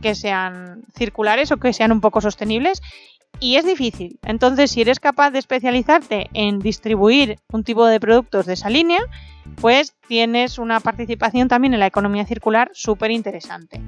que 0.00 0.14
sean 0.14 0.82
circulares 0.96 1.52
o 1.52 1.58
que 1.58 1.72
sean 1.72 1.92
un 1.92 2.00
poco 2.00 2.20
sostenibles 2.20 2.82
y 3.40 3.56
es 3.56 3.64
difícil. 3.64 4.18
Entonces, 4.22 4.70
si 4.70 4.82
eres 4.82 5.00
capaz 5.00 5.30
de 5.30 5.38
especializarte 5.38 6.30
en 6.32 6.58
distribuir 6.60 7.38
un 7.52 7.64
tipo 7.64 7.86
de 7.86 8.00
productos 8.00 8.46
de 8.46 8.54
esa 8.54 8.70
línea, 8.70 9.00
pues 9.60 9.94
tienes 10.06 10.58
una 10.58 10.80
participación 10.80 11.48
también 11.48 11.74
en 11.74 11.80
la 11.80 11.86
economía 11.86 12.24
circular 12.24 12.70
súper 12.72 13.10
interesante. 13.10 13.80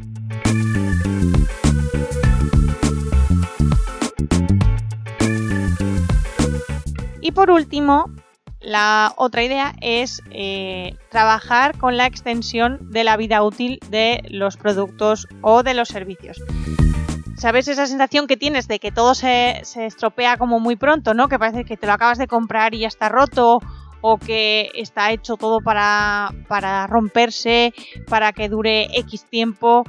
Y 7.25 7.33
por 7.33 7.51
último, 7.51 8.11
la 8.61 9.15
otra 9.17 9.43
idea 9.43 9.75
es 9.81 10.21
eh, 10.31 10.95
trabajar 11.09 11.79
con 11.79 11.97
la 11.97 12.05
extensión 12.05 12.79
de 12.91 13.03
la 13.03 13.17
vida 13.17 13.43
útil 13.43 13.81
de 13.89 14.23
los 14.29 14.59
productos 14.59 15.27
o 15.41 15.63
de 15.63 15.73
los 15.73 15.89
servicios. 15.89 16.43
¿Sabes 17.39 17.67
esa 17.67 17.87
sensación 17.87 18.27
que 18.27 18.37
tienes 18.37 18.69
de 18.69 18.79
que 18.79 18.93
todo 18.93 19.15
se, 19.15 19.63
estropea 19.75 20.37
como 20.37 20.61
muy 20.61 20.77
pronto, 20.77 21.15
¿no? 21.15 21.29
Que 21.29 21.39
parece 21.39 21.65
que 21.65 21.79
te 21.79 21.87
lo 21.87 21.95
acabas 21.95 22.19
de 22.19 22.27
comprar 22.27 22.75
y 22.75 22.81
ya 22.81 22.89
está 22.89 23.09
roto 23.09 23.63
o 24.03 24.19
que 24.19 24.71
está 24.75 25.11
hecho 25.11 25.37
todo 25.37 25.63
para, 25.63 26.29
para 26.47 26.87
romperse, 26.87 27.73
para 28.07 28.35
que 28.35 28.51
dure 28.51 28.89
X 28.99 29.25
tiempo. 29.25 29.85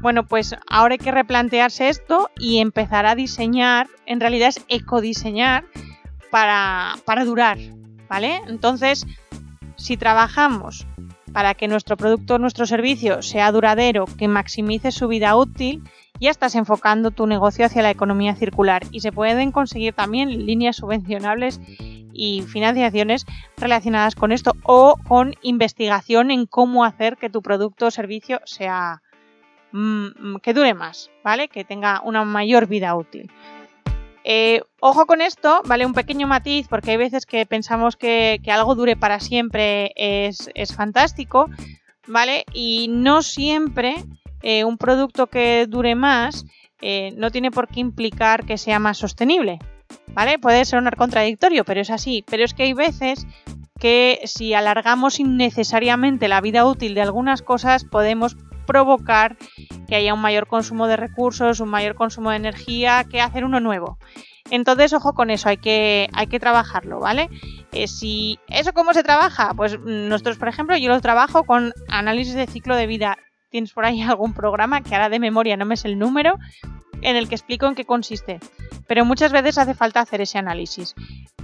Bueno, 0.00 0.26
pues 0.26 0.56
ahora 0.66 0.94
hay 0.94 0.98
que 0.98 1.12
replantearse 1.12 1.88
esto 1.88 2.30
y 2.36 2.58
empezar 2.58 3.06
a 3.06 3.14
diseñar, 3.14 3.86
en 4.06 4.18
realidad 4.18 4.48
es 4.48 4.64
ecodiseñar 4.66 5.64
para, 6.30 6.96
para 7.04 7.24
durar, 7.24 7.58
¿vale? 8.08 8.40
Entonces, 8.46 9.06
si 9.76 9.96
trabajamos 9.96 10.86
para 11.32 11.54
que 11.54 11.68
nuestro 11.68 11.96
producto 11.96 12.34
o 12.34 12.38
nuestro 12.38 12.66
servicio 12.66 13.22
sea 13.22 13.52
duradero, 13.52 14.06
que 14.18 14.28
maximice 14.28 14.90
su 14.90 15.08
vida 15.08 15.36
útil, 15.36 15.82
ya 16.20 16.30
estás 16.30 16.54
enfocando 16.54 17.10
tu 17.10 17.26
negocio 17.26 17.64
hacia 17.64 17.82
la 17.82 17.90
economía 17.90 18.34
circular 18.34 18.82
y 18.90 19.00
se 19.00 19.12
pueden 19.12 19.52
conseguir 19.52 19.94
también 19.94 20.46
líneas 20.46 20.76
subvencionables 20.76 21.60
y 22.12 22.42
financiaciones 22.42 23.24
relacionadas 23.56 24.14
con 24.14 24.32
esto 24.32 24.52
o 24.64 24.96
con 25.08 25.34
investigación 25.42 26.30
en 26.30 26.46
cómo 26.46 26.84
hacer 26.84 27.16
que 27.16 27.30
tu 27.30 27.40
producto 27.40 27.86
o 27.86 27.90
servicio 27.90 28.40
sea 28.44 29.00
mm, 29.72 30.36
que 30.42 30.52
dure 30.52 30.74
más, 30.74 31.10
¿vale? 31.24 31.48
Que 31.48 31.64
tenga 31.64 32.02
una 32.04 32.24
mayor 32.24 32.66
vida 32.66 32.94
útil. 32.94 33.30
Eh, 34.24 34.60
ojo 34.80 35.06
con 35.06 35.20
esto, 35.20 35.62
¿vale? 35.64 35.86
Un 35.86 35.94
pequeño 35.94 36.26
matiz, 36.26 36.68
porque 36.68 36.92
hay 36.92 36.96
veces 36.96 37.26
que 37.26 37.46
pensamos 37.46 37.96
que, 37.96 38.40
algo 38.50 38.74
dure 38.74 38.96
para 38.96 39.20
siempre 39.20 39.92
es, 39.96 40.50
es, 40.54 40.74
fantástico, 40.74 41.48
¿vale? 42.06 42.44
Y 42.52 42.88
no 42.90 43.22
siempre 43.22 43.94
eh, 44.42 44.64
un 44.64 44.76
producto 44.76 45.28
que 45.28 45.66
dure 45.66 45.94
más 45.94 46.44
eh, 46.82 47.12
no 47.16 47.30
tiene 47.30 47.50
por 47.50 47.68
qué 47.68 47.80
implicar 47.80 48.46
que 48.46 48.56
sea 48.56 48.78
más 48.78 48.98
sostenible, 48.98 49.58
¿vale? 50.08 50.38
Puede 50.38 50.64
sonar 50.64 50.96
contradictorio, 50.96 51.64
pero 51.64 51.80
es 51.80 51.90
así. 51.90 52.24
Pero 52.28 52.44
es 52.44 52.54
que 52.54 52.64
hay 52.64 52.72
veces 52.72 53.26
que 53.78 54.20
si 54.24 54.54
alargamos 54.54 55.20
innecesariamente 55.20 56.28
la 56.28 56.40
vida 56.40 56.64
útil 56.64 56.94
de 56.94 57.02
algunas 57.02 57.42
cosas, 57.42 57.84
podemos 57.84 58.36
provocar 58.70 59.36
que 59.88 59.96
haya 59.96 60.14
un 60.14 60.20
mayor 60.20 60.46
consumo 60.46 60.86
de 60.86 60.96
recursos, 60.96 61.58
un 61.58 61.68
mayor 61.68 61.96
consumo 61.96 62.30
de 62.30 62.36
energía, 62.36 63.04
que 63.10 63.20
hacer 63.20 63.44
uno 63.44 63.58
nuevo. 63.58 63.98
Entonces, 64.52 64.92
ojo 64.92 65.12
con 65.12 65.30
eso, 65.30 65.48
hay 65.48 65.56
que, 65.56 66.08
hay 66.12 66.28
que 66.28 66.38
trabajarlo, 66.38 67.00
¿vale? 67.00 67.28
Eh, 67.72 67.88
si 67.88 68.38
¿Eso 68.46 68.72
cómo 68.72 68.94
se 68.94 69.02
trabaja? 69.02 69.54
Pues 69.54 69.76
mm, 69.76 70.08
nosotros, 70.08 70.38
por 70.38 70.48
ejemplo, 70.48 70.76
yo 70.76 70.88
lo 70.88 71.00
trabajo 71.00 71.42
con 71.42 71.72
análisis 71.88 72.34
de 72.34 72.46
ciclo 72.46 72.76
de 72.76 72.86
vida 72.86 73.16
tienes 73.50 73.72
por 73.72 73.84
ahí 73.84 74.00
algún 74.02 74.32
programa, 74.32 74.82
que 74.82 74.94
ahora 74.94 75.08
de 75.08 75.18
memoria 75.18 75.56
no 75.56 75.66
me 75.66 75.74
es 75.74 75.84
el 75.84 75.98
número, 75.98 76.38
en 77.02 77.16
el 77.16 77.28
que 77.28 77.34
explico 77.34 77.66
en 77.66 77.74
qué 77.74 77.84
consiste. 77.84 78.38
Pero 78.86 79.04
muchas 79.04 79.32
veces 79.32 79.58
hace 79.58 79.74
falta 79.74 80.00
hacer 80.00 80.20
ese 80.20 80.38
análisis. 80.38 80.94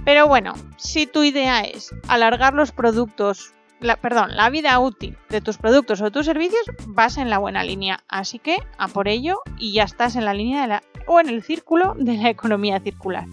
Pero 0.05 0.27
bueno, 0.27 0.53
si 0.77 1.07
tu 1.07 1.23
idea 1.23 1.61
es 1.61 1.93
alargar 2.07 2.53
los 2.53 2.71
productos, 2.71 3.53
perdón, 4.01 4.35
la 4.35 4.49
vida 4.49 4.77
útil 4.79 5.17
de 5.29 5.41
tus 5.41 5.57
productos 5.57 6.01
o 6.01 6.11
tus 6.11 6.25
servicios, 6.25 6.63
vas 6.87 7.17
en 7.17 7.29
la 7.29 7.37
buena 7.37 7.63
línea. 7.63 8.03
Así 8.07 8.39
que 8.39 8.57
a 8.77 8.87
por 8.87 9.07
ello 9.07 9.41
y 9.57 9.73
ya 9.73 9.83
estás 9.83 10.15
en 10.15 10.25
la 10.25 10.33
línea 10.33 10.61
de 10.61 10.67
la, 10.67 10.83
o 11.05 11.19
en 11.19 11.29
el 11.29 11.43
círculo 11.43 11.95
de 11.97 12.17
la 12.17 12.29
economía 12.29 12.79
circular. 12.79 13.25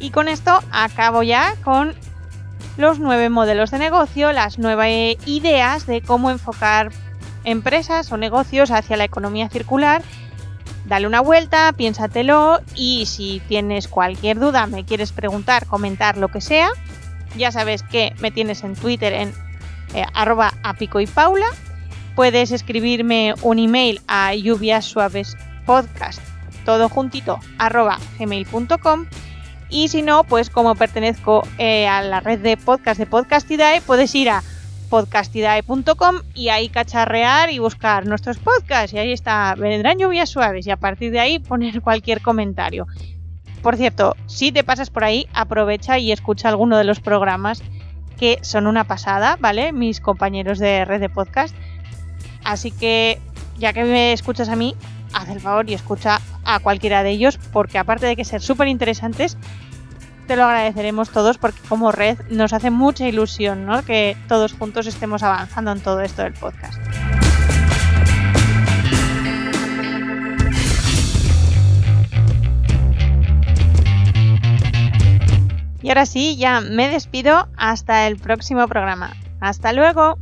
Y 0.00 0.10
con 0.10 0.28
esto 0.28 0.60
acabo 0.70 1.22
ya 1.22 1.54
con 1.64 1.94
los 2.76 2.98
nueve 2.98 3.30
modelos 3.30 3.70
de 3.70 3.78
negocio, 3.78 4.32
las 4.32 4.58
nuevas 4.58 4.88
ideas 5.26 5.86
de 5.86 6.02
cómo 6.02 6.30
enfocar 6.30 6.90
empresas 7.44 8.10
o 8.12 8.16
negocios 8.16 8.70
hacia 8.70 8.96
la 8.96 9.04
economía 9.04 9.48
circular. 9.48 10.02
Dale 10.84 11.06
una 11.06 11.20
vuelta, 11.20 11.72
piénsatelo 11.72 12.60
y 12.74 13.06
si 13.06 13.40
tienes 13.48 13.88
cualquier 13.88 14.38
duda, 14.38 14.66
me 14.66 14.84
quieres 14.84 15.12
preguntar, 15.12 15.66
comentar 15.66 16.18
lo 16.18 16.28
que 16.28 16.40
sea, 16.40 16.68
ya 17.36 17.50
sabes 17.50 17.82
que 17.82 18.14
me 18.20 18.30
tienes 18.30 18.62
en 18.64 18.74
Twitter 18.74 19.12
en 19.12 19.32
eh, 19.94 20.04
arroba 20.14 20.52
apico 20.62 21.00
y 21.00 21.06
paula. 21.06 21.46
Puedes 22.14 22.52
escribirme 22.52 23.34
un 23.42 23.58
email 23.58 24.00
a 24.06 24.34
lluvias 24.34 24.84
suaves 24.84 25.36
podcast 25.66 26.20
todo 26.64 26.88
juntito 26.88 27.38
gmail.com 28.18 29.06
y 29.70 29.88
si 29.88 30.02
no, 30.02 30.24
pues 30.24 30.50
como 30.50 30.74
pertenezco 30.74 31.46
eh, 31.58 31.88
a 31.88 32.02
la 32.02 32.20
red 32.20 32.38
de 32.38 32.56
podcast 32.56 32.98
de 32.98 33.06
Podcastidae, 33.06 33.80
puedes 33.80 34.14
ir 34.14 34.30
a 34.30 34.42
podcastidae.com 34.94 36.20
y 36.34 36.50
ahí 36.50 36.68
cacharrear 36.68 37.50
y 37.50 37.58
buscar 37.58 38.06
nuestros 38.06 38.38
podcasts. 38.38 38.92
Y 38.92 38.98
ahí 38.98 39.10
está, 39.10 39.56
vendrán 39.56 39.98
lluvias 39.98 40.30
suaves 40.30 40.68
y 40.68 40.70
a 40.70 40.76
partir 40.76 41.10
de 41.10 41.18
ahí 41.18 41.40
poner 41.40 41.80
cualquier 41.80 42.20
comentario. 42.20 42.86
Por 43.60 43.76
cierto, 43.76 44.14
si 44.26 44.52
te 44.52 44.62
pasas 44.62 44.90
por 44.90 45.02
ahí, 45.02 45.26
aprovecha 45.34 45.98
y 45.98 46.12
escucha 46.12 46.48
alguno 46.48 46.78
de 46.78 46.84
los 46.84 47.00
programas 47.00 47.60
que 48.20 48.38
son 48.42 48.68
una 48.68 48.84
pasada, 48.84 49.36
¿vale? 49.40 49.72
Mis 49.72 49.98
compañeros 49.98 50.60
de 50.60 50.84
red 50.84 51.00
de 51.00 51.08
podcast. 51.08 51.56
Así 52.44 52.70
que, 52.70 53.18
ya 53.58 53.72
que 53.72 53.82
me 53.82 54.12
escuchas 54.12 54.48
a 54.48 54.54
mí, 54.54 54.76
haz 55.12 55.28
el 55.28 55.40
favor 55.40 55.68
y 55.68 55.74
escucha 55.74 56.20
a 56.44 56.60
cualquiera 56.60 57.02
de 57.02 57.10
ellos, 57.10 57.40
porque 57.52 57.78
aparte 57.78 58.06
de 58.06 58.14
que 58.14 58.24
ser 58.24 58.40
súper 58.40 58.68
interesantes, 58.68 59.36
te 60.26 60.36
lo 60.36 60.44
agradeceremos 60.44 61.10
todos 61.10 61.38
porque 61.38 61.60
como 61.68 61.92
red 61.92 62.18
nos 62.30 62.52
hace 62.52 62.70
mucha 62.70 63.06
ilusión 63.06 63.66
¿no? 63.66 63.84
que 63.84 64.16
todos 64.28 64.52
juntos 64.52 64.86
estemos 64.86 65.22
avanzando 65.22 65.72
en 65.72 65.80
todo 65.80 66.00
esto 66.00 66.22
del 66.22 66.32
podcast. 66.32 66.78
Y 75.82 75.90
ahora 75.90 76.06
sí, 76.06 76.36
ya 76.38 76.62
me 76.62 76.88
despido 76.88 77.46
hasta 77.58 78.06
el 78.06 78.16
próximo 78.16 78.66
programa. 78.68 79.12
Hasta 79.40 79.74
luego. 79.74 80.18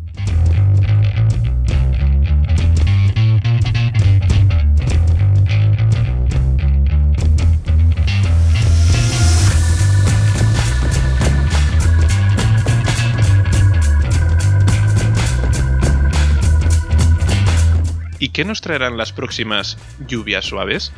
Qué 18.33 18.45
nos 18.45 18.61
traerán 18.61 18.97
las 18.97 19.13
próximas 19.13 19.79
lluvias 20.07 20.45
suaves? 20.45 20.93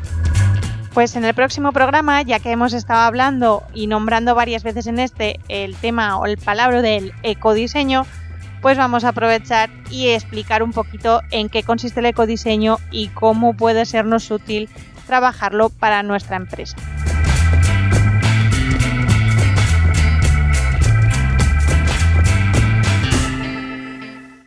Pues 0.92 1.16
en 1.16 1.24
el 1.24 1.34
próximo 1.34 1.72
programa, 1.72 2.22
ya 2.22 2.38
que 2.38 2.52
hemos 2.52 2.72
estado 2.72 3.00
hablando 3.00 3.64
y 3.74 3.88
nombrando 3.88 4.34
varias 4.34 4.62
veces 4.62 4.86
en 4.86 5.00
este 5.00 5.40
el 5.48 5.74
tema 5.74 6.18
o 6.18 6.26
el 6.26 6.38
palabra 6.38 6.82
del 6.82 7.12
ecodiseño, 7.24 8.06
pues 8.62 8.78
vamos 8.78 9.04
a 9.04 9.08
aprovechar 9.08 9.70
y 9.90 10.08
explicar 10.08 10.62
un 10.62 10.72
poquito 10.72 11.20
en 11.30 11.48
qué 11.48 11.64
consiste 11.64 12.00
el 12.00 12.06
ecodiseño 12.06 12.78
y 12.92 13.08
cómo 13.08 13.54
puede 13.54 13.84
sernos 13.86 14.30
útil 14.30 14.68
trabajarlo 15.06 15.68
para 15.68 16.02
nuestra 16.02 16.36
empresa. 16.36 16.76